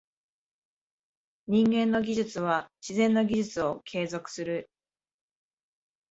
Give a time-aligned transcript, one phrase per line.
[1.45, 4.67] 人間の技術は自然の技術を継続する。